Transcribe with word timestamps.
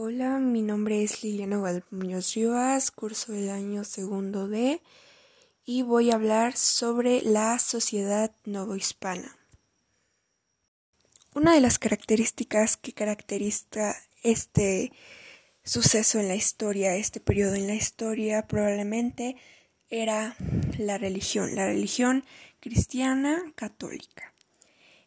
Hola, 0.00 0.38
mi 0.38 0.62
nombre 0.62 1.02
es 1.02 1.24
Liliana 1.24 1.60
Muñoz 1.90 2.32
Rivas, 2.34 2.92
curso 2.92 3.32
del 3.32 3.50
año 3.50 3.82
segundo 3.82 4.46
D 4.46 4.80
y 5.64 5.82
voy 5.82 6.12
a 6.12 6.14
hablar 6.14 6.56
sobre 6.56 7.20
la 7.22 7.58
sociedad 7.58 8.30
novohispana. 8.44 9.36
Una 11.34 11.52
de 11.52 11.60
las 11.60 11.80
características 11.80 12.76
que 12.76 12.92
caracteriza 12.92 13.96
este 14.22 14.92
suceso 15.64 16.20
en 16.20 16.28
la 16.28 16.36
historia, 16.36 16.94
este 16.94 17.18
periodo 17.18 17.56
en 17.56 17.66
la 17.66 17.74
historia, 17.74 18.46
probablemente 18.46 19.34
era 19.88 20.36
la 20.78 20.96
religión, 20.98 21.56
la 21.56 21.66
religión 21.66 22.24
cristiana 22.60 23.52
católica. 23.56 24.32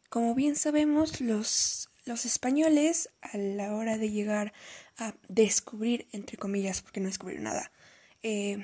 Como 0.09 0.35
bien 0.35 0.57
sabemos, 0.57 1.21
los 1.21 1.87
los 2.05 2.25
españoles, 2.25 3.09
a 3.21 3.37
la 3.37 3.75
hora 3.75 3.97
de 3.97 4.09
llegar 4.09 4.53
a 5.01 5.15
descubrir, 5.27 6.07
entre 6.11 6.37
comillas, 6.37 6.81
porque 6.81 6.99
no 6.99 7.07
descubrieron 7.07 7.45
nada, 7.45 7.71
eh, 8.23 8.57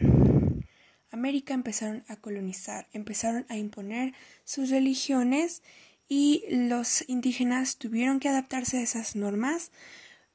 América 1.12 1.54
empezaron 1.54 2.04
a 2.08 2.18
colonizar, 2.18 2.88
empezaron 2.94 3.46
a 3.50 3.58
imponer 3.58 4.14
sus 4.44 4.70
religiones 4.70 5.64
y 6.08 6.44
los 6.50 7.08
indígenas 7.10 7.78
tuvieron 7.78 8.20
que 8.20 8.30
adaptarse 8.30 8.78
a 8.78 8.82
esas 8.82 9.16
normas 9.16 9.72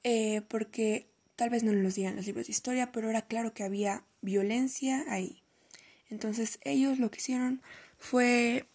eh, 0.02 0.42
porque 0.48 1.08
tal 1.36 1.50
vez 1.50 1.62
no 1.62 1.72
nos 1.72 1.94
digan 1.94 2.16
los 2.16 2.26
libros 2.26 2.46
de 2.46 2.52
historia, 2.52 2.92
pero 2.92 3.10
era 3.10 3.22
claro 3.22 3.54
que 3.54 3.64
había 3.64 4.04
violencia 4.20 5.04
ahí. 5.08 5.42
Entonces 6.08 6.58
ellos 6.62 6.98
lo 6.98 7.10
que 7.10 7.18
hicieron 7.18 7.62
fue 7.98 8.66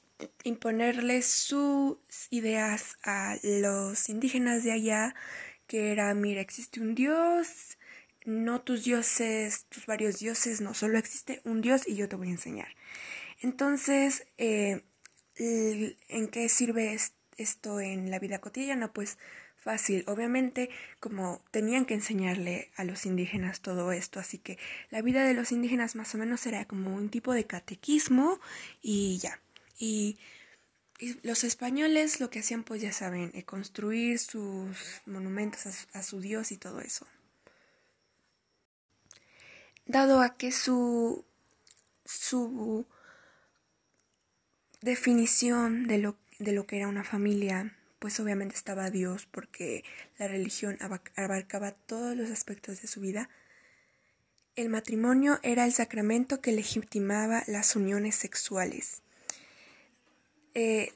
imponerles 0.44 1.27
sus 1.27 1.98
ideas 2.30 2.98
a 3.04 3.38
los 3.44 4.09
indígenas 4.09 4.63
de 4.63 4.71
allá, 4.71 5.16
que 5.67 5.91
era, 5.91 6.13
mira, 6.13 6.41
existe 6.41 6.82
un 6.82 6.96
dios, 6.96 7.77
no 8.26 8.62
tus 8.62 8.84
dioses, 8.84 9.65
tus 9.70 9.85
varios 9.85 10.20
dioses, 10.20 10.62
no, 10.62 10.74
solo 10.74 10.98
existe 10.98 11.41
un 11.43 11.62
dios 11.62 11.87
y 11.87 11.96
yo 11.96 12.09
te 12.09 12.15
voy 12.15 12.29
a 12.29 12.32
enseñar. 12.32 12.70
Entonces, 13.41 14.26
eh, 14.37 14.84
¿en 15.37 16.27
qué 16.29 16.49
sirve 16.49 16.98
esto 17.37 17.79
en 17.79 18.09
la 18.09 18.20
vida 18.20 18.40
cotidiana? 18.40 18.91
Pues 18.91 19.18
fácil. 19.57 20.04
Obviamente, 20.07 20.70
como 20.99 21.41
tenían 21.51 21.85
que 21.85 21.93
enseñarle 21.93 22.71
a 22.77 22.84
los 22.84 23.05
indígenas 23.05 23.62
todo 23.62 23.91
esto, 23.91 24.20
así 24.20 24.37
que 24.37 24.57
la 24.90 25.02
vida 25.02 25.26
de 25.26 25.34
los 25.34 25.52
indígenas 25.52 25.96
más 25.96 26.15
o 26.15 26.18
menos 26.18 26.46
era 26.46 26.65
como 26.65 26.96
un 26.96 27.09
tipo 27.09 27.34
de 27.34 27.46
catequismo 27.46 28.40
y 28.81 29.18
ya. 29.20 29.41
Y, 29.77 30.18
los 31.23 31.43
españoles 31.43 32.20
lo 32.20 32.29
que 32.29 32.40
hacían, 32.40 32.63
pues 32.63 32.81
ya 32.81 32.91
saben, 32.91 33.31
eh, 33.34 33.43
construir 33.43 34.20
sus 34.20 35.01
monumentos 35.05 35.87
a, 35.93 36.03
su 36.03 36.20
dios 36.20 36.51
y 36.51 36.57
todo 36.57 36.79
eso. 36.81 37.05
Dado 39.85 40.21
a 40.21 40.35
que 40.35 40.51
su, 40.51 41.23
su 42.05 42.85
definición 44.81 45.87
de 45.87 45.99
lo, 45.99 46.18
de 46.40 46.51
lo 46.51 46.65
que 46.65 46.77
era 46.77 46.87
una 46.87 47.03
familia, 47.03 47.77
pues 47.99 48.20
obviamente 48.20 48.55
estaba 48.55 48.90
Dios, 48.90 49.27
porque 49.27 49.84
la 50.18 50.27
religión 50.27 50.77
abarcaba 51.15 51.71
todos 51.71 52.15
los 52.15 52.29
aspectos 52.31 52.81
de 52.81 52.87
su 52.87 53.01
vida. 53.01 53.29
El 54.55 54.70
matrimonio 54.70 55.40
era 55.43 55.65
el 55.65 55.73
sacramento 55.73 56.41
que 56.41 56.51
legitimaba 56.51 57.43
las 57.48 57.75
uniones 57.75 58.15
sexuales. 58.15 59.03
Eh, 60.53 60.93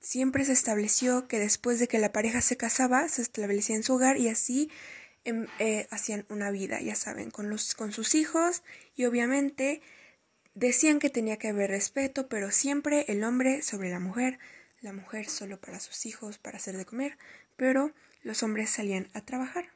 siempre 0.00 0.44
se 0.44 0.52
estableció 0.52 1.28
que 1.28 1.38
después 1.38 1.78
de 1.78 1.88
que 1.88 1.98
la 1.98 2.12
pareja 2.12 2.40
se 2.40 2.56
casaba, 2.56 3.08
se 3.08 3.22
establecía 3.22 3.76
en 3.76 3.82
su 3.82 3.94
hogar 3.94 4.16
y 4.16 4.28
así 4.28 4.70
em, 5.24 5.46
eh, 5.58 5.86
hacían 5.90 6.24
una 6.30 6.50
vida, 6.50 6.80
ya 6.80 6.94
saben, 6.94 7.30
con, 7.30 7.50
los, 7.50 7.74
con 7.74 7.92
sus 7.92 8.14
hijos 8.14 8.62
y 8.96 9.04
obviamente 9.04 9.82
decían 10.54 10.98
que 10.98 11.10
tenía 11.10 11.38
que 11.38 11.48
haber 11.48 11.70
respeto, 11.70 12.28
pero 12.28 12.50
siempre 12.50 13.04
el 13.08 13.22
hombre 13.24 13.62
sobre 13.62 13.90
la 13.90 14.00
mujer, 14.00 14.38
la 14.80 14.92
mujer 14.92 15.28
solo 15.28 15.60
para 15.60 15.80
sus 15.80 16.06
hijos, 16.06 16.38
para 16.38 16.56
hacer 16.56 16.76
de 16.76 16.86
comer, 16.86 17.18
pero 17.56 17.92
los 18.22 18.42
hombres 18.42 18.70
salían 18.70 19.08
a 19.12 19.20
trabajar. 19.24 19.70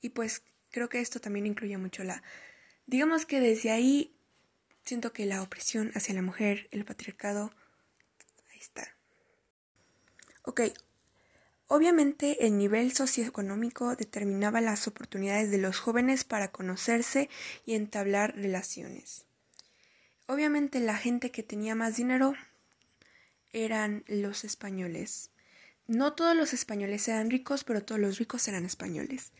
Y 0.00 0.10
pues 0.10 0.42
creo 0.70 0.88
que 0.88 1.00
esto 1.00 1.20
también 1.20 1.46
incluye 1.46 1.76
mucho 1.76 2.04
la... 2.04 2.22
Digamos 2.86 3.26
que 3.26 3.40
desde 3.40 3.70
ahí 3.70 4.14
Siento 4.90 5.12
que 5.12 5.24
la 5.24 5.40
opresión 5.40 5.92
hacia 5.94 6.16
la 6.16 6.22
mujer, 6.22 6.66
el 6.72 6.84
patriarcado, 6.84 7.52
ahí 8.50 8.58
está. 8.58 8.96
Ok, 10.42 10.62
obviamente 11.68 12.44
el 12.44 12.58
nivel 12.58 12.90
socioeconómico 12.90 13.94
determinaba 13.94 14.60
las 14.60 14.88
oportunidades 14.88 15.52
de 15.52 15.58
los 15.58 15.78
jóvenes 15.78 16.24
para 16.24 16.50
conocerse 16.50 17.30
y 17.64 17.76
entablar 17.76 18.34
relaciones. 18.34 19.26
Obviamente 20.26 20.80
la 20.80 20.96
gente 20.96 21.30
que 21.30 21.44
tenía 21.44 21.76
más 21.76 21.96
dinero 21.96 22.34
eran 23.52 24.02
los 24.08 24.42
españoles. 24.42 25.30
No 25.86 26.14
todos 26.14 26.34
los 26.34 26.52
españoles 26.52 27.06
eran 27.06 27.30
ricos, 27.30 27.62
pero 27.62 27.84
todos 27.84 28.00
los 28.00 28.18
ricos 28.18 28.48
eran 28.48 28.64
españoles. 28.64 29.30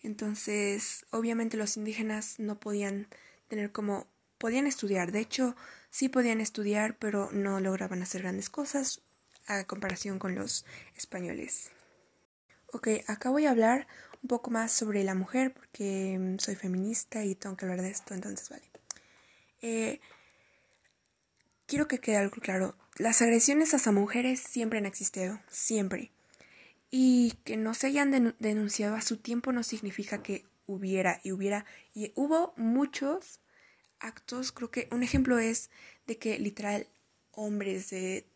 Entonces, 0.00 1.06
obviamente 1.10 1.56
los 1.56 1.76
indígenas 1.76 2.38
no 2.38 2.60
podían 2.60 3.08
tener 3.48 3.72
como 3.72 4.11
podían 4.42 4.66
estudiar. 4.66 5.12
De 5.12 5.20
hecho, 5.20 5.54
sí 5.88 6.08
podían 6.08 6.40
estudiar, 6.40 6.96
pero 6.98 7.30
no 7.30 7.60
lograban 7.60 8.02
hacer 8.02 8.22
grandes 8.22 8.50
cosas 8.50 9.00
a 9.46 9.62
comparación 9.68 10.18
con 10.18 10.34
los 10.34 10.66
españoles. 10.96 11.70
Ok, 12.72 12.88
acá 13.06 13.30
voy 13.30 13.46
a 13.46 13.52
hablar 13.52 13.86
un 14.20 14.26
poco 14.26 14.50
más 14.50 14.72
sobre 14.72 15.04
la 15.04 15.14
mujer 15.14 15.54
porque 15.54 16.18
mm, 16.18 16.38
soy 16.40 16.56
feminista 16.56 17.24
y 17.24 17.36
tengo 17.36 17.56
que 17.56 17.66
hablar 17.66 17.82
de 17.82 17.90
esto, 17.90 18.14
entonces 18.14 18.48
vale. 18.48 18.64
Eh, 19.60 20.00
quiero 21.66 21.86
que 21.86 22.00
quede 22.00 22.16
algo 22.16 22.34
claro. 22.40 22.74
Las 22.96 23.22
agresiones 23.22 23.72
hacia 23.74 23.92
mujeres 23.92 24.40
siempre 24.40 24.80
han 24.80 24.86
existido, 24.86 25.38
siempre. 25.46 26.10
Y 26.90 27.34
que 27.44 27.56
no 27.56 27.74
se 27.74 27.86
hayan 27.86 28.34
denunciado 28.40 28.96
a 28.96 29.02
su 29.02 29.18
tiempo 29.18 29.52
no 29.52 29.62
significa 29.62 30.20
que 30.20 30.46
hubiera 30.66 31.20
y 31.22 31.30
hubiera 31.30 31.64
y 31.94 32.10
hubo 32.16 32.54
muchos 32.56 33.38
actos, 34.02 34.52
creo 34.52 34.70
que 34.70 34.88
un 34.90 35.02
ejemplo 35.02 35.38
es 35.38 35.70
de 36.06 36.18
que 36.18 36.38
literal 36.38 36.86
hombres 37.32 37.90
de 37.90 38.26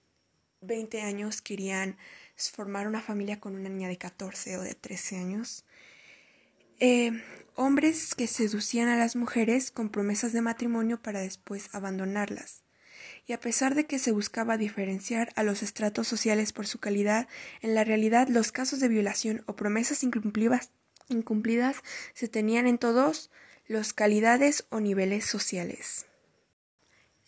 20 0.63 1.03
años 1.03 1.43
querían 1.43 1.97
formar 2.37 2.87
una 2.87 3.01
familia 3.01 3.41
con 3.41 3.55
una 3.55 3.69
niña 3.69 3.89
de 3.89 3.99
14 3.99 4.59
o 4.59 4.63
de 4.63 4.75
13 4.75 5.17
años. 5.17 5.65
Eh, 6.79 7.23
hombres 7.55 8.15
que 8.15 8.27
seducían 8.27 8.89
a 8.89 8.97
las 8.97 9.17
mujeres 9.17 9.71
con 9.71 9.89
promesas 9.89 10.33
de 10.33 10.43
matrimonio 10.43 11.01
para 11.01 11.21
después 11.21 11.69
abandonarlas. 11.73 12.63
Y 13.27 13.33
a 13.33 13.41
pesar 13.41 13.75
de 13.75 13.87
que 13.87 13.99
se 13.99 14.13
buscaba 14.13 14.57
diferenciar 14.57 15.33
a 15.37 15.43
los 15.43 15.63
estratos 15.63 16.07
sociales 16.07 16.53
por 16.53 16.67
su 16.67 16.79
calidad, 16.79 17.29
en 17.61 17.75
la 17.75 17.83
realidad 17.83 18.29
los 18.29 18.53
casos 18.53 18.79
de 18.79 18.89
violación 18.89 19.43
o 19.47 19.57
promesas 19.57 20.03
incumplidas, 20.03 20.71
incumplidas 21.09 21.83
se 22.15 22.29
tenían 22.29 22.67
en 22.67 22.79
todos 22.79 23.31
los 23.69 23.93
calidades 23.93 24.65
o 24.71 24.81
niveles 24.81 25.25
sociales. 25.25 26.07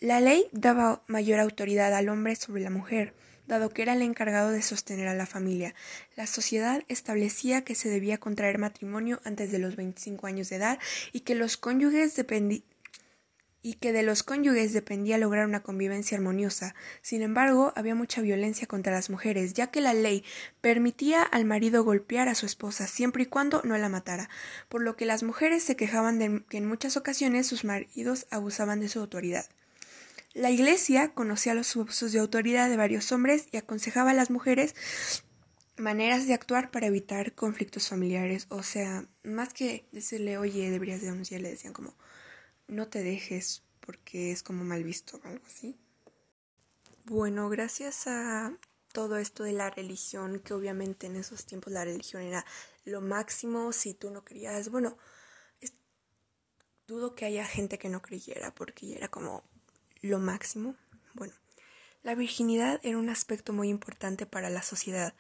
La 0.01 0.21
ley 0.21 0.49
daba 0.53 1.03
mayor 1.09 1.41
autoridad 1.41 1.93
al 1.95 2.09
hombre 2.09 2.37
sobre 2.37 2.63
la 2.63 2.71
mujer, 2.71 3.15
dado 3.49 3.71
que 3.71 3.83
era 3.83 3.95
el 3.95 4.03
encargado 4.03 4.51
de 4.51 4.63
sostener 4.63 5.09
a 5.09 5.15
la 5.15 5.27
familia. 5.27 5.75
La 6.15 6.27
sociedad 6.27 6.85
establecía 6.89 7.65
que 7.65 7.75
se 7.75 7.89
debía 7.89 8.19
contraer 8.19 8.59
matrimonio 8.59 9.21
antes 9.25 9.51
de 9.51 9.59
los 9.59 9.75
25 9.75 10.27
años 10.27 10.51
de 10.51 10.57
edad 10.57 10.79
y 11.13 11.21
que 11.21 11.35
los 11.35 11.57
cónyuges 11.57 12.15
dependían 12.15 12.63
y 13.63 13.75
que 13.75 13.93
de 13.93 14.03
los 14.03 14.23
cónyuges 14.23 14.73
dependía 14.73 15.19
lograr 15.19 15.47
una 15.47 15.63
convivencia 15.63 16.17
armoniosa. 16.17 16.75
Sin 17.03 17.23
embargo, 17.23 17.73
había 17.77 17.95
mucha 17.95 18.21
violencia 18.21 18.67
contra 18.67 18.93
las 18.93 19.11
mujeres, 19.11 19.55
ya 19.55 19.69
que 19.69 19.81
la 19.81 19.95
ley 19.95 20.25
permitía 20.61 21.23
al 21.23 21.45
marido 21.45 21.85
golpear 21.85 22.29
a 22.29 22.35
su 22.35 22.47
esposa 22.47 22.87
siempre 22.87 23.25
y 23.25 23.27
cuando 23.27 23.63
no 23.65 23.77
la 23.77 23.89
matara, 23.89 24.31
por 24.69 24.83
lo 24.83 24.97
que 24.97 25.07
las 25.07 25.23
mujeres 25.23 25.63
se 25.63 25.77
quejaban 25.77 26.19
de 26.19 26.45
que 26.49 26.59
en 26.59 26.67
muchas 26.67 26.97
ocasiones 26.97 27.47
sus 27.47 27.65
maridos 27.65 28.27
abusaban 28.31 28.81
de 28.81 28.89
su 28.89 29.01
autoridad. 29.01 29.47
La 30.35 30.51
Iglesia 30.51 31.09
conocía 31.15 31.55
los 31.55 31.75
abusos 31.75 32.13
de 32.13 32.21
autoridad 32.21 32.69
de 32.69 32.77
varios 32.77 33.11
hombres 33.13 33.49
y 33.51 33.57
aconsejaba 33.57 34.13
a 34.13 34.15
las 34.15 34.31
mujeres 34.31 34.75
maneras 35.79 36.27
de 36.27 36.35
actuar 36.35 36.71
para 36.71 36.87
evitar 36.87 37.33
conflictos 37.35 37.89
familiares. 37.89 38.47
O 38.49 38.63
sea, 38.63 39.07
más 39.25 39.53
que 39.53 39.89
decirle, 39.91 40.39
oye, 40.39 40.71
deberías 40.71 41.01
denunciar, 41.01 41.41
le 41.41 41.51
decían 41.51 41.73
como, 41.73 41.97
no 42.69 42.89
te 42.89 43.03
dejes 43.03 43.63
porque 43.81 44.33
es 44.33 44.43
como 44.43 44.65
mal 44.65 44.85
visto 44.85 45.21
o 45.25 45.29
algo 45.29 45.45
así. 45.47 45.77
Bueno, 47.05 47.49
gracias 47.49 48.07
a 48.07 48.57
todo 48.93 49.17
esto 49.17 49.43
de 49.43 49.53
la 49.53 49.71
religión, 49.71 50.41
que 50.41 50.55
obviamente 50.55 51.07
en 51.07 51.17
esos 51.17 51.47
tiempos 51.47 51.73
la 51.73 51.85
religión 51.85 52.23
era 52.23 52.45
lo 52.85 53.01
máximo, 53.01 53.73
si 53.73 53.95
tú 53.95 54.11
no 54.11 54.25
querías, 54.25 54.71
bueno, 54.71 54.97
dudo 56.89 57.15
que 57.15 57.27
haya 57.27 57.45
gente 57.45 57.79
que 57.79 57.91
no 57.91 58.01
creyera 58.01 58.55
porque 58.55 58.97
era 58.97 59.09
como 59.09 59.45
lo 60.01 60.19
máximo. 60.19 60.75
Bueno, 61.15 61.35
La 62.03 62.15
virginidad 62.15 62.81
era 62.83 62.97
un 62.97 63.11
aspecto 63.11 63.53
muy 63.53 63.69
importante 63.69 64.25
para 64.25 64.49
la 64.51 64.63
sociedad. 64.63 65.15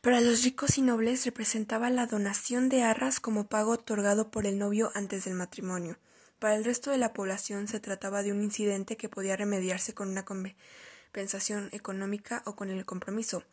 Para 0.00 0.20
los 0.20 0.42
ricos 0.42 0.78
y 0.78 0.82
nobles 0.82 1.24
representaba 1.24 1.90
la 1.90 2.06
donación 2.06 2.68
de 2.68 2.82
arras 2.82 3.20
como 3.20 3.46
pago 3.46 3.72
otorgado 3.72 4.30
por 4.30 4.46
el 4.46 4.58
novio 4.58 4.90
antes 4.94 5.24
del 5.24 5.34
matrimonio. 5.34 5.98
Para 6.44 6.56
el 6.56 6.64
resto 6.66 6.90
de 6.90 6.98
la 6.98 7.14
población 7.14 7.68
se 7.68 7.80
trataba 7.80 8.22
de 8.22 8.30
un 8.30 8.42
incidente 8.42 8.98
que 8.98 9.08
podía 9.08 9.34
remediarse 9.34 9.94
con 9.94 10.10
una 10.10 10.26
compensación 10.26 11.70
económica 11.72 12.42
o 12.44 12.54
con 12.54 12.68
el 12.68 12.84
compromiso, 12.84 13.44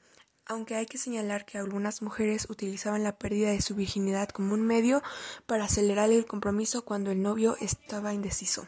aunque 0.46 0.76
hay 0.76 0.88
que 0.88 0.98
señalar 0.98 1.46
que 1.46 1.58
algunas 1.58 2.02
mujeres 2.02 2.50
utilizaban 2.50 3.06
la 3.06 3.18
pérdida 3.18 3.52
de 3.52 3.62
su 3.62 3.76
virginidad 3.76 4.28
como 4.28 4.56
un 4.56 4.68
medio 4.68 5.02
para 5.46 5.64
acelerar 5.64 6.12
el 6.12 6.26
compromiso 6.26 6.84
cuando 6.84 7.12
el 7.12 7.22
novio 7.22 7.56
estaba 7.62 8.14
indeciso. 8.14 8.68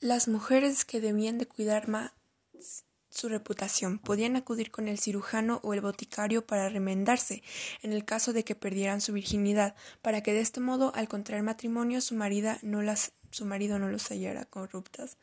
Las 0.00 0.26
mujeres 0.26 0.84
que 0.84 1.00
debían 1.00 1.38
de 1.38 1.46
cuidar 1.46 1.86
más 1.86 2.10
su 3.12 3.28
reputación. 3.28 3.98
Podían 3.98 4.36
acudir 4.36 4.70
con 4.70 4.88
el 4.88 4.98
cirujano 4.98 5.60
o 5.62 5.74
el 5.74 5.80
boticario 5.80 6.44
para 6.44 6.68
remendarse, 6.68 7.42
en 7.82 7.92
el 7.92 8.04
caso 8.04 8.32
de 8.32 8.42
que 8.42 8.54
perdieran 8.54 9.00
su 9.00 9.12
virginidad, 9.12 9.76
para 10.00 10.22
que 10.22 10.32
de 10.32 10.40
este 10.40 10.60
modo, 10.60 10.92
al 10.94 11.08
contraer 11.08 11.42
matrimonio, 11.42 12.00
su, 12.00 12.16
no 12.16 12.82
las, 12.82 13.12
su 13.30 13.44
marido 13.44 13.78
no 13.78 13.88
los 13.88 14.10
hallara 14.10 14.46
corruptas. 14.46 15.18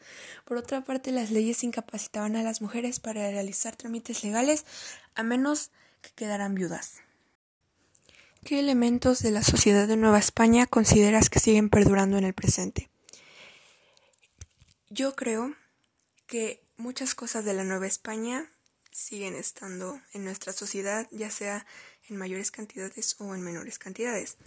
Por 0.46 0.58
otra 0.58 0.84
parte, 0.84 1.12
las 1.12 1.32
leyes 1.32 1.64
incapacitaban 1.64 2.36
a 2.36 2.44
las 2.44 2.62
mujeres 2.62 3.00
para 3.00 3.30
realizar 3.30 3.76
trámites 3.76 4.24
legales, 4.24 4.66
a 5.16 5.24
menos 5.24 5.72
que 6.02 6.12
quedaran 6.12 6.56
viudas. 6.56 7.02
¿Qué 8.46 8.60
elementos 8.60 9.22
de 9.22 9.32
la 9.32 9.44
sociedad 9.44 9.88
de 9.88 9.98
Nueva 9.98 10.20
España 10.20 10.66
consideras 10.66 11.30
que 11.30 11.40
siguen 11.40 11.70
perdurando 11.70 12.18
en 12.18 12.24
el 12.24 12.34
presente? 12.34 12.90
Yo 14.90 15.16
creo 15.16 15.56
que 16.26 16.64
muchas 16.80 17.14
cosas 17.14 17.44
de 17.44 17.54
la 17.54 17.66
Nueva 17.66 17.88
España 17.88 18.50
siguen 18.90 19.36
estando 19.36 20.02
en 20.14 20.24
nuestra 20.24 20.54
sociedad, 20.54 21.08
ya 21.12 21.30
sea 21.30 21.68
en 22.08 22.16
mayores 22.16 22.52
cantidades 22.52 23.18
o 23.20 23.36
en 23.36 23.42
menores 23.42 23.78
cantidades. 23.78 24.38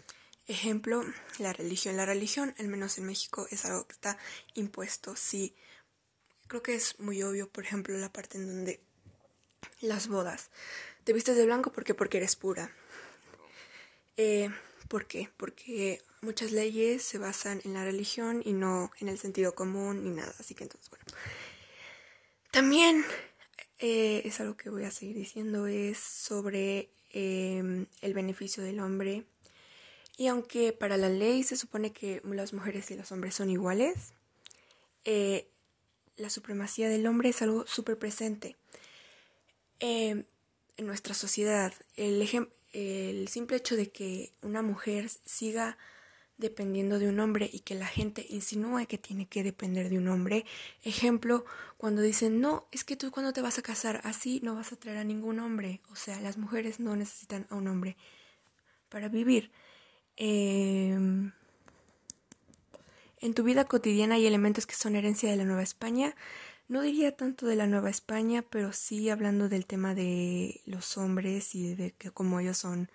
Ejemplo, 0.47 1.05
la 1.39 1.53
religión. 1.53 1.97
La 1.97 2.07
religión, 2.07 2.55
al 2.59 2.69
menos 2.69 2.99
en 2.99 3.05
México, 3.05 3.47
es 3.51 3.65
algo 3.67 3.87
que 3.87 3.93
está 3.93 4.19
impuesto. 4.55 5.15
Sí, 5.15 5.55
creo 6.49 6.63
que 6.63 6.75
es 6.75 6.99
muy 6.99 7.23
obvio, 7.23 7.49
por 7.51 7.65
ejemplo, 7.65 7.97
la 7.99 8.13
parte 8.13 8.39
en 8.39 8.47
donde 8.47 8.81
las 9.81 10.09
bodas. 10.09 10.51
Te 11.05 11.13
vistes 11.13 11.37
de 11.37 11.45
blanco 11.45 11.71
porque 11.71 11.95
porque 11.95 12.17
eres 12.17 12.35
pura. 12.35 12.75
Eh, 14.17 14.51
¿Por 14.89 15.07
qué? 15.07 15.31
Porque 15.37 16.03
muchas 16.23 16.51
leyes 16.51 17.03
se 17.03 17.19
basan 17.19 17.61
en 17.65 17.75
la 17.75 17.85
religión 17.85 18.43
y 18.45 18.55
no 18.55 18.91
en 19.01 19.09
el 19.09 19.19
sentido 19.19 19.55
común 19.55 20.03
ni 20.03 20.11
nada. 20.11 20.35
Así 20.39 20.55
que 20.55 20.65
entonces, 20.65 20.89
bueno. 20.91 21.05
También 22.53 23.03
eh, 23.79 24.21
es 24.27 24.39
algo 24.39 24.59
que 24.59 24.69
voy 24.69 24.85
a 24.85 24.91
seguir 24.91 25.17
diciendo, 25.17 25.67
es 25.67 25.97
sobre 25.97 26.91
em, 27.11 27.87
el 28.03 28.13
beneficio 28.13 28.63
del 28.63 28.79
hombre. 28.81 29.25
Y 30.19 30.27
aunque 30.27 30.75
para 30.75 30.99
la 30.99 31.09
ley 31.09 31.45
se 31.45 31.57
supone 31.57 31.93
que 31.93 32.21
las 32.27 32.53
mujeres 32.53 32.91
y 32.91 32.97
los 32.97 33.11
hombres 33.11 33.35
son 33.35 33.49
iguales, 33.49 34.13
eh, 35.07 35.49
la 36.19 36.29
supremacía 36.29 36.91
del 36.91 37.07
hombre 37.07 37.31
es 37.31 37.41
algo 37.41 37.67
súper 37.67 37.99
presente 37.99 38.55
em, 39.81 40.25
en 40.77 40.87
nuestra 40.87 41.15
sociedad. 41.15 41.73
El, 41.97 42.29
el 42.75 43.29
simple 43.29 43.57
hecho 43.57 43.77
de 43.77 43.89
que 43.91 44.35
una 44.43 44.61
mujer 44.61 45.09
siga 45.25 45.79
dependiendo 46.39 46.99
de 46.99 47.09
un 47.09 47.21
hombre 47.21 47.49
y 47.53 47.61
que 47.61 47.75
la 47.75 47.87
gente 47.87 48.27
insinúe 48.29 48.87
que 48.87 48.99
tiene 48.99 49.27
que 49.27 49.43
depender 49.43 49.89
de 49.89 49.99
un 49.99 50.09
hombre. 50.09 50.45
Ejemplo, 50.83 51.45
cuando 51.77 52.03
dicen, 52.03 52.41
no, 52.41 52.67
es 52.73 52.85
que 52.85 52.97
tú 52.97 53.11
cuando 53.11 53.33
te 53.33 53.43
vas 53.43 53.59
a 53.59 53.63
casar 53.63 54.01
así 54.05 54.41
no 54.43 54.55
vas 54.55 54.73
a 54.73 54.77
traer 54.77 54.99
a 54.99 55.05
ningún 55.05 55.39
hombre. 55.41 55.81
O 55.91 55.97
sea, 55.97 56.21
las 56.21 56.39
mujeres 56.39 56.81
no 56.81 56.97
necesitan 56.97 57.47
a 57.51 57.55
un 57.57 57.69
hombre 57.69 57.97
para 58.89 59.09
vivir. 59.09 59.51
Em, 60.17 61.33
en 63.21 63.35
tu 63.35 63.45
vida 63.45 63.65
cotidiana 63.65 64.17
hay 64.17 64.27
elementos 64.27 64.67
que 64.67 64.75
son 64.75 64.97
herencia 64.97 65.31
de 65.31 65.37
la 65.37 65.45
Nueva 65.45 65.63
España. 65.63 66.15
No 66.69 66.83
diría 66.83 67.17
tanto 67.17 67.47
de 67.47 67.57
la 67.57 67.67
Nueva 67.67 67.91
España, 67.91 68.43
pero 68.43 68.73
sí 68.73 69.11
hablando 69.11 69.49
del 69.49 69.67
tema 69.67 69.95
de 69.95 70.61
los 70.67 70.97
hombres 70.97 71.55
y 71.55 71.75
de 71.75 71.93
que 71.93 72.11
como 72.11 72.41
ellos 72.41 72.59
son 72.59 72.91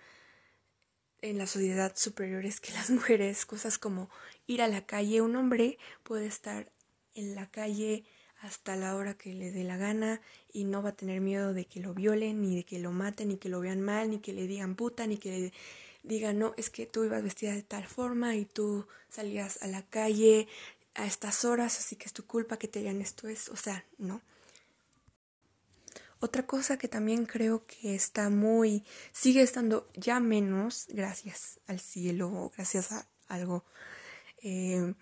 en 1.22 1.38
la 1.38 1.46
sociedad 1.46 1.92
superiores 1.96 2.60
que 2.60 2.72
las 2.72 2.90
mujeres, 2.90 3.46
cosas 3.46 3.78
como 3.78 4.10
ir 4.46 4.62
a 4.62 4.68
la 4.68 4.86
calle, 4.86 5.20
un 5.20 5.36
hombre 5.36 5.78
puede 6.02 6.26
estar 6.26 6.70
en 7.14 7.34
la 7.34 7.50
calle 7.50 8.04
hasta 8.40 8.76
la 8.76 8.94
hora 8.94 9.14
que 9.14 9.34
le 9.34 9.50
dé 9.50 9.64
la 9.64 9.76
gana 9.76 10.20
y 10.52 10.64
no 10.64 10.82
va 10.82 10.90
a 10.90 10.96
tener 10.96 11.20
miedo 11.20 11.52
de 11.52 11.64
que 11.64 11.80
lo 11.80 11.92
violen, 11.92 12.40
ni 12.40 12.54
de 12.54 12.64
que 12.64 12.78
lo 12.78 12.92
maten, 12.92 13.28
ni 13.28 13.36
que 13.36 13.48
lo 13.48 13.60
vean 13.60 13.80
mal, 13.80 14.10
ni 14.10 14.20
que 14.20 14.32
le 14.32 14.46
digan 14.46 14.76
puta, 14.76 15.06
ni 15.06 15.18
que 15.18 15.30
le 15.30 15.52
digan, 16.04 16.38
no, 16.38 16.54
es 16.56 16.70
que 16.70 16.86
tú 16.86 17.04
ibas 17.04 17.22
vestida 17.22 17.52
de 17.52 17.62
tal 17.62 17.86
forma 17.86 18.36
y 18.36 18.44
tú 18.44 18.86
salías 19.08 19.60
a 19.62 19.66
la 19.66 19.82
calle 19.82 20.46
a 20.94 21.06
estas 21.06 21.44
horas, 21.44 21.78
así 21.78 21.96
que 21.96 22.06
es 22.06 22.12
tu 22.12 22.26
culpa 22.26 22.58
que 22.58 22.68
te 22.68 22.78
digan 22.78 23.00
esto 23.00 23.28
es, 23.28 23.48
o 23.48 23.56
sea, 23.56 23.84
no. 23.98 24.20
Otra 26.20 26.46
cosa 26.46 26.78
que 26.78 26.88
también 26.88 27.26
creo 27.26 27.64
que 27.66 27.94
está 27.94 28.28
muy, 28.28 28.84
sigue 29.12 29.42
estando 29.42 29.88
ya 29.94 30.18
menos, 30.18 30.86
gracias 30.88 31.60
al 31.66 31.78
cielo, 31.78 32.50
gracias 32.56 32.90
a 32.90 33.06
algo, 33.28 33.64
eh, 34.42 34.94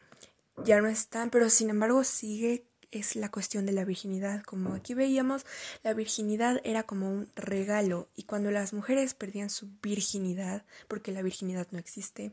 ya 0.64 0.80
no 0.80 0.88
están, 0.88 1.30
pero 1.30 1.48
sin 1.48 1.70
embargo 1.70 2.04
sigue, 2.04 2.66
es 2.90 3.16
la 3.16 3.30
cuestión 3.30 3.66
de 3.66 3.72
la 3.72 3.84
virginidad. 3.84 4.42
Como 4.42 4.74
aquí 4.74 4.94
veíamos, 4.94 5.46
la 5.82 5.94
virginidad 5.94 6.60
era 6.64 6.82
como 6.84 7.10
un 7.10 7.30
regalo 7.34 8.08
y 8.14 8.24
cuando 8.24 8.50
las 8.50 8.72
mujeres 8.72 9.14
perdían 9.14 9.50
su 9.50 9.70
virginidad, 9.82 10.64
porque 10.88 11.12
la 11.12 11.22
virginidad 11.22 11.66
no 11.70 11.78
existe, 11.78 12.32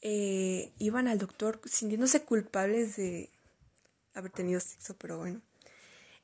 eh, 0.00 0.72
iban 0.78 1.08
al 1.08 1.18
doctor 1.18 1.60
sintiéndose 1.64 2.22
culpables 2.22 2.96
de 2.96 3.30
haber 4.14 4.30
tenido 4.30 4.60
sexo, 4.60 4.96
pero 4.96 5.18
bueno. 5.18 5.40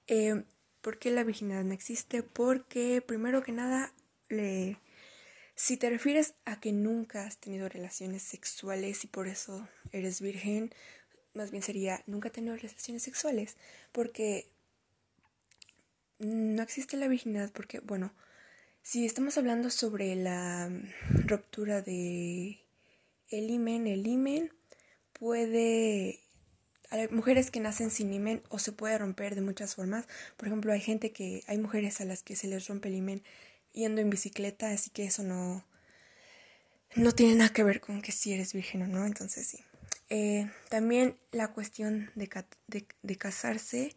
Eh, 0.07 0.45
¿Por 0.83 0.99
qué 0.99 1.11
la 1.11 1.25
virginidad 1.25 1.65
no 1.65 1.73
existe? 1.73 2.23
Porque, 2.23 3.01
primero 3.01 3.43
que 3.43 3.53
nada, 3.53 3.95
le... 4.29 4.79
si 5.55 5.77
te 5.77 5.89
refieres 5.89 6.35
a 6.45 6.61
que 6.61 6.73
nunca 6.73 7.25
has 7.25 7.39
tenido 7.39 7.69
relaciones 7.69 8.23
sexuales 8.23 9.05
y 9.05 9.07
por 9.07 9.29
eso 9.29 9.69
eres 9.93 10.21
virgen, 10.21 10.75
más 11.35 11.51
bien 11.53 11.63
sería 11.63 12.03
nunca 12.07 12.29
has 12.29 12.35
tenido 12.35 12.57
relaciones 12.57 13.03
sexuales. 13.05 13.57
Porque 13.93 14.51
no 16.19 16.63
existe 16.63 16.97
la 16.97 17.09
virginidad 17.09 17.53
porque, 17.53 17.79
bueno, 17.81 18.13
si 18.83 19.07
estamos 19.07 19.39
hablando 19.39 19.71
sobre 19.71 20.17
la 20.17 20.69
ruptura 21.11 21.81
de 21.81 22.61
el 23.29 23.51
imen, 23.51 23.87
el 23.87 24.05
imen 24.07 24.53
puede 25.13 26.22
hay 26.93 27.09
mujeres 27.09 27.51
que 27.51 27.59
nacen 27.59 27.91
sin 27.91 28.13
himen 28.13 28.43
o 28.51 28.59
se 28.59 28.71
puede 28.71 28.99
romper 28.99 29.35
de 29.35 29.41
muchas 29.41 29.77
formas. 29.77 30.07
Por 30.37 30.49
ejemplo, 30.49 30.75
hay 30.75 30.81
gente 30.81 31.11
que, 31.11 31.43
hay 31.47 31.57
mujeres 31.57 32.03
a 32.03 32.05
las 32.05 32.23
que 32.23 32.37
se 32.37 32.49
les 32.49 32.69
rompe 32.69 32.89
el 32.89 32.97
himen 32.97 33.23
yendo 33.73 34.03
en 34.03 34.11
bicicleta, 34.11 34.71
así 34.71 34.91
que 34.91 35.05
eso 35.05 35.23
no, 35.23 35.65
no 36.95 37.13
tiene 37.13 37.35
nada 37.35 37.51
que 37.51 37.65
ver 37.65 37.81
con 37.81 38.03
que 38.03 38.13
si 38.13 38.35
eres 38.35 38.53
virgen 38.53 38.83
o 38.83 38.87
no, 38.89 39.07
entonces 39.07 39.47
sí. 39.47 39.59
Eh, 40.11 40.51
también 40.69 41.17
la 41.31 41.49
cuestión 41.49 42.11
de, 42.15 42.29
de, 42.69 43.17
casarse 43.17 43.97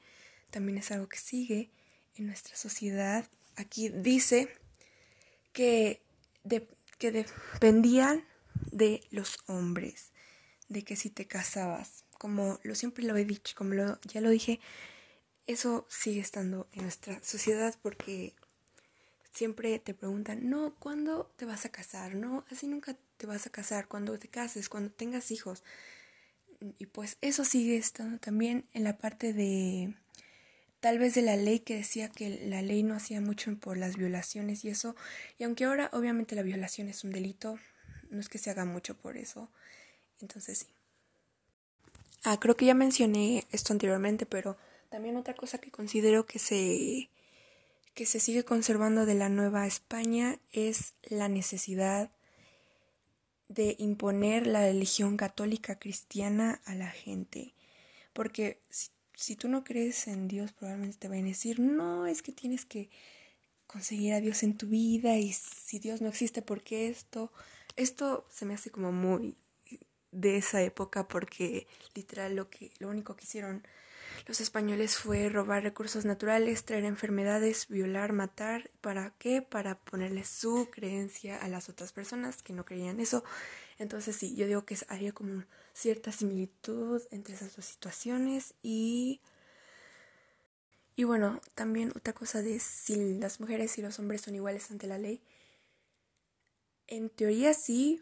también 0.50 0.78
es 0.78 0.90
algo 0.92 1.10
que 1.10 1.18
sigue 1.18 1.72
en 2.16 2.28
nuestra 2.28 2.56
sociedad. 2.56 3.26
Aquí 3.58 3.90
dice 3.90 4.48
que, 5.52 6.02
de, 6.46 6.66
que 6.98 7.12
dependían 7.12 8.24
de 8.72 9.02
los 9.12 9.40
hombres, 9.48 10.14
de 10.70 10.84
que 10.86 10.96
si 10.96 11.10
te 11.10 11.28
casabas 11.28 12.05
como 12.18 12.60
lo 12.64 12.76
siempre 12.76 13.06
lo 13.06 13.16
he 13.18 13.26
dicho, 13.26 13.56
como 13.56 13.74
lo, 13.74 14.00
ya 14.04 14.22
lo 14.22 14.30
dije, 14.30 14.60
eso 15.48 15.86
sigue 15.90 16.22
estando 16.22 16.68
en 16.74 16.84
nuestra 16.84 17.22
sociedad 17.24 17.76
porque 17.82 18.34
siempre 19.32 19.78
te 19.80 19.94
preguntan, 19.94 20.50
no, 20.50 20.76
¿cuándo 20.80 21.32
te 21.36 21.46
vas 21.46 21.66
a 21.66 21.70
casar? 21.70 22.16
No, 22.16 22.46
así 22.50 22.68
nunca 22.68 22.96
te 23.18 23.28
vas 23.28 23.46
a 23.46 23.50
casar, 23.50 23.88
cuando 23.88 24.18
te 24.18 24.28
cases, 24.28 24.70
cuando 24.70 24.92
tengas 24.92 25.30
hijos. 25.32 25.64
Y 26.80 26.86
pues 26.88 27.18
eso 27.22 27.44
sigue 27.46 27.78
estando 27.78 28.18
también 28.18 28.66
en 28.74 28.84
la 28.86 28.98
parte 28.98 29.34
de 29.34 29.94
tal 30.80 31.00
vez 31.00 31.16
de 31.16 31.22
la 31.22 31.36
ley 31.36 31.60
que 31.60 31.76
decía 31.76 32.10
que 32.10 32.46
la 32.48 32.62
ley 32.62 32.84
no 32.84 32.96
hacía 32.96 33.20
mucho 33.20 33.56
por 33.58 33.78
las 33.78 33.98
violaciones 33.98 34.64
y 34.64 34.70
eso. 34.70 34.96
Y 35.38 35.44
aunque 35.44 35.66
ahora 35.66 35.90
obviamente 35.94 36.36
la 36.36 36.44
violación 36.44 36.88
es 36.88 37.04
un 37.04 37.12
delito, 37.12 37.60
no 38.10 38.20
es 38.20 38.30
que 38.30 38.38
se 38.38 38.50
haga 38.50 38.66
mucho 38.66 38.96
por 38.98 39.18
eso. 39.18 39.52
Entonces 40.22 40.60
sí. 40.60 40.75
Ah, 42.28 42.40
creo 42.40 42.58
que 42.58 42.66
ya 42.66 42.74
mencioné 42.74 43.46
esto 43.52 43.72
anteriormente, 43.72 44.26
pero 44.26 44.58
también 44.90 45.16
otra 45.16 45.36
cosa 45.36 45.60
que 45.60 45.70
considero 45.70 46.26
que 46.26 46.40
se 46.40 47.12
que 47.94 48.08
se 48.08 48.20
sigue 48.20 48.44
conservando 48.44 49.06
de 49.06 49.14
la 49.14 49.30
Nueva 49.30 49.68
España 49.68 50.40
es 50.52 50.96
la 51.04 51.30
necesidad 51.30 52.10
de 53.48 53.76
imponer 53.78 54.48
la 54.48 54.62
religión 54.62 55.18
católica 55.18 55.78
cristiana 55.78 56.62
a 56.66 56.74
la 56.74 56.90
gente. 56.90 57.54
Porque 58.12 58.60
si 59.14 59.36
tú 59.36 59.48
no 59.48 59.64
crees 59.64 60.08
en 60.08 60.28
Dios, 60.28 60.52
probablemente 60.52 60.98
te 60.98 61.08
vayan 61.08 61.26
a 61.26 61.30
decir, 61.30 61.60
no, 61.60 62.08
es 62.08 62.24
que 62.24 62.32
tienes 62.32 62.66
que 62.66 62.90
conseguir 63.68 64.14
a 64.14 64.20
Dios 64.20 64.42
en 64.42 64.58
tu 64.58 64.66
vida 64.68 65.16
y 65.18 65.32
si 65.32 65.78
Dios 65.78 66.02
no 66.02 66.10
existe, 66.10 66.42
¿por 66.42 66.64
qué 66.64 66.88
esto? 66.90 67.32
Esto 67.76 68.26
se 68.32 68.46
me 68.46 68.56
hace 68.56 68.72
como 68.72 68.92
muy 68.92 69.38
de 70.16 70.38
esa 70.38 70.62
época 70.62 71.08
porque 71.08 71.68
literal 71.94 72.36
lo 72.36 72.50
que 72.50 72.72
lo 72.80 72.90
único 72.90 73.16
que 73.16 73.26
hicieron 73.26 73.64
los 74.28 74.42
españoles 74.42 74.98
fue 74.98 75.30
robar 75.30 75.64
recursos 75.64 76.06
naturales, 76.06 76.64
traer 76.64 76.86
enfermedades, 76.86 77.68
violar, 77.68 78.14
matar. 78.14 78.72
¿Para 78.82 79.12
qué? 79.20 79.42
Para 79.42 79.78
ponerle 79.78 80.24
su 80.24 80.70
creencia 80.72 81.38
a 81.38 81.48
las 81.48 81.70
otras 81.70 81.92
personas 81.92 82.42
que 82.42 82.54
no 82.54 82.66
creían 82.66 83.00
eso. 83.00 83.24
Entonces 83.78 84.16
sí, 84.16 84.36
yo 84.36 84.48
digo 84.48 84.66
que 84.66 84.78
había 84.88 85.12
como 85.12 85.44
cierta 85.74 86.12
similitud 86.12 87.02
entre 87.12 87.36
esas 87.36 87.56
dos 87.56 87.66
situaciones 87.66 88.54
y... 88.64 89.22
Y 90.98 91.04
bueno, 91.04 91.42
también 91.56 91.92
otra 91.94 92.14
cosa 92.14 92.42
de 92.42 92.58
si 92.60 93.16
las 93.20 93.42
mujeres 93.42 93.78
y 93.78 93.82
los 93.82 94.00
hombres 94.00 94.22
son 94.22 94.34
iguales 94.34 94.72
ante 94.72 94.88
la 94.88 94.98
ley. 94.98 95.22
En 96.88 97.10
teoría 97.10 97.54
sí, 97.54 98.02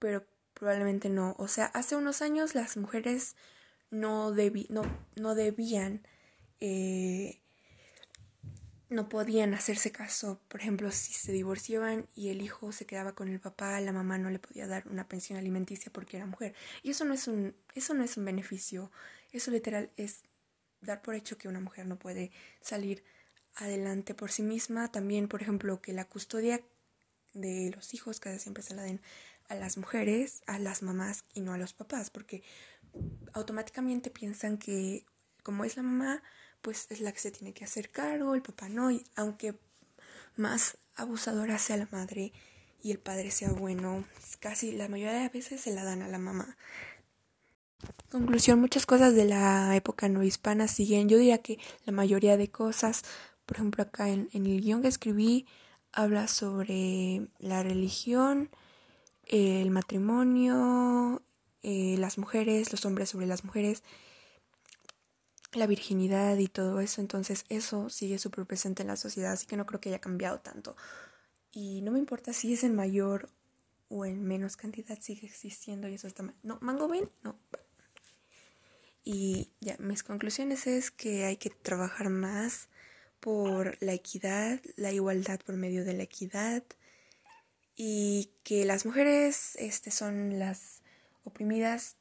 pero 0.00 0.26
probablemente 0.60 1.08
no. 1.08 1.34
O 1.38 1.48
sea, 1.48 1.64
hace 1.66 1.96
unos 1.96 2.20
años 2.20 2.54
las 2.54 2.76
mujeres 2.76 3.34
no, 3.90 4.30
no, 4.68 4.82
no 5.16 5.34
debían, 5.34 6.06
eh, 6.60 7.40
no 8.90 9.08
podían 9.08 9.54
hacerse 9.54 9.90
caso. 9.90 10.38
Por 10.48 10.60
ejemplo, 10.60 10.90
si 10.90 11.14
se 11.14 11.32
divorciaban 11.32 12.06
y 12.14 12.28
el 12.28 12.42
hijo 12.42 12.72
se 12.72 12.84
quedaba 12.84 13.14
con 13.14 13.28
el 13.28 13.40
papá, 13.40 13.80
la 13.80 13.92
mamá 13.92 14.18
no 14.18 14.28
le 14.28 14.38
podía 14.38 14.66
dar 14.66 14.86
una 14.86 15.08
pensión 15.08 15.38
alimenticia 15.38 15.90
porque 15.90 16.18
era 16.18 16.26
mujer. 16.26 16.54
Y 16.82 16.90
eso 16.90 17.06
no 17.06 17.14
es 17.14 17.26
un, 17.26 17.56
eso 17.74 17.94
no 17.94 18.04
es 18.04 18.18
un 18.18 18.26
beneficio. 18.26 18.92
Eso 19.32 19.50
literal 19.50 19.90
es 19.96 20.24
dar 20.82 21.00
por 21.00 21.14
hecho 21.14 21.38
que 21.38 21.48
una 21.48 21.60
mujer 21.60 21.86
no 21.86 21.98
puede 21.98 22.32
salir 22.60 23.02
adelante 23.54 24.12
por 24.12 24.30
sí 24.30 24.42
misma. 24.42 24.92
También, 24.92 25.26
por 25.26 25.40
ejemplo, 25.40 25.80
que 25.80 25.94
la 25.94 26.04
custodia 26.04 26.60
de 27.32 27.70
los 27.74 27.94
hijos 27.94 28.20
casi 28.20 28.38
siempre 28.38 28.62
se 28.62 28.74
la 28.74 28.82
den 28.82 29.00
a 29.50 29.56
las 29.56 29.76
mujeres, 29.76 30.42
a 30.46 30.58
las 30.58 30.82
mamás 30.82 31.24
y 31.34 31.40
no 31.40 31.52
a 31.52 31.58
los 31.58 31.74
papás, 31.74 32.08
porque 32.08 32.42
automáticamente 33.32 34.10
piensan 34.10 34.56
que 34.56 35.04
como 35.42 35.64
es 35.64 35.76
la 35.76 35.82
mamá, 35.82 36.22
pues 36.62 36.86
es 36.90 37.00
la 37.00 37.12
que 37.12 37.18
se 37.18 37.30
tiene 37.30 37.52
que 37.52 37.64
hacer 37.64 37.90
cargo, 37.90 38.34
el 38.34 38.42
papá 38.42 38.68
no, 38.68 38.90
y 38.90 39.04
aunque 39.16 39.58
más 40.36 40.78
abusadora 40.96 41.58
sea 41.58 41.76
la 41.76 41.88
madre 41.90 42.32
y 42.82 42.92
el 42.92 42.98
padre 42.98 43.30
sea 43.30 43.50
bueno, 43.50 44.04
casi 44.38 44.72
la 44.72 44.88
mayoría 44.88 45.20
de 45.20 45.28
veces 45.28 45.60
se 45.60 45.74
la 45.74 45.84
dan 45.84 46.02
a 46.02 46.08
la 46.08 46.18
mamá. 46.18 46.56
Conclusión, 48.10 48.60
muchas 48.60 48.86
cosas 48.86 49.14
de 49.14 49.24
la 49.24 49.74
época 49.74 50.08
no 50.08 50.22
hispana 50.22 50.68
siguen. 50.68 51.08
Yo 51.08 51.18
diría 51.18 51.38
que 51.38 51.58
la 51.86 51.92
mayoría 51.92 52.36
de 52.36 52.50
cosas, 52.50 53.02
por 53.46 53.56
ejemplo 53.56 53.82
acá 53.82 54.10
en, 54.10 54.28
en 54.32 54.46
el 54.46 54.60
guion 54.60 54.82
que 54.82 54.88
escribí, 54.88 55.46
habla 55.92 56.28
sobre 56.28 57.28
la 57.38 57.62
religión, 57.62 58.50
el 59.30 59.70
matrimonio, 59.70 61.22
eh, 61.62 61.94
las 61.98 62.18
mujeres, 62.18 62.72
los 62.72 62.84
hombres 62.84 63.10
sobre 63.10 63.26
las 63.26 63.44
mujeres, 63.44 63.84
la 65.52 65.68
virginidad 65.68 66.36
y 66.36 66.48
todo 66.48 66.80
eso. 66.80 67.00
Entonces 67.00 67.44
eso 67.48 67.90
sigue 67.90 68.18
súper 68.18 68.44
presente 68.44 68.82
en 68.82 68.88
la 68.88 68.96
sociedad, 68.96 69.32
así 69.32 69.46
que 69.46 69.56
no 69.56 69.66
creo 69.66 69.80
que 69.80 69.90
haya 69.90 70.00
cambiado 70.00 70.40
tanto. 70.40 70.76
Y 71.52 71.80
no 71.82 71.92
me 71.92 72.00
importa 72.00 72.32
si 72.32 72.52
es 72.52 72.64
en 72.64 72.74
mayor 72.74 73.28
o 73.88 74.04
en 74.04 74.24
menos 74.24 74.56
cantidad, 74.56 74.98
sigue 75.00 75.26
existiendo 75.28 75.88
y 75.88 75.94
eso 75.94 76.08
está 76.08 76.24
mal. 76.24 76.34
No, 76.42 76.58
mango 76.60 76.88
ven, 76.88 77.08
no. 77.22 77.38
Y 79.04 79.50
ya, 79.60 79.76
mis 79.78 80.02
conclusiones 80.02 80.66
es 80.66 80.90
que 80.90 81.24
hay 81.24 81.36
que 81.36 81.50
trabajar 81.50 82.10
más 82.10 82.68
por 83.20 83.76
la 83.80 83.92
equidad, 83.92 84.60
la 84.76 84.92
igualdad 84.92 85.40
por 85.40 85.56
medio 85.56 85.84
de 85.84 85.94
la 85.94 86.02
equidad 86.02 86.64
y 87.82 88.28
que 88.42 88.66
las 88.66 88.84
mujeres 88.84 89.56
este, 89.56 89.90
son 89.90 90.38
las 90.38 90.82
oprimidas 91.24 91.96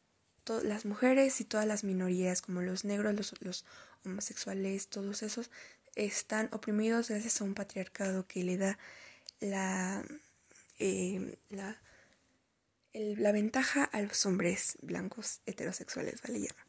las 0.64 0.84
mujeres 0.84 1.40
y 1.40 1.46
todas 1.46 1.66
las 1.66 1.86
minorías, 1.86 2.42
como 2.42 2.62
los 2.62 2.84
negros, 2.84 3.34
los, 3.40 3.66
homosexuales, 4.04 4.88
todos 4.88 5.24
esos, 5.24 5.52
están 5.96 6.50
oprimidos 6.52 7.10
gracias 7.10 7.40
a 7.40 7.46
un 7.46 7.54
patriarcado 7.54 8.28
que 8.28 8.44
le 8.44 8.58
da 8.58 8.78
la, 9.40 10.04
eh, 10.80 11.38
la, 11.50 11.80
la 12.94 13.32
ventaja 13.32 13.86
a 13.86 14.02
los 14.02 14.26
hombres 14.26 14.78
blancos 14.82 15.40
heterosexuales, 15.46 16.22
¿vale? 16.24 16.42
Ya. 16.42 16.56